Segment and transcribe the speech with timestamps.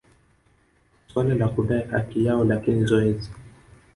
[1.07, 3.31] suala la kudai haki yao lakini zoezi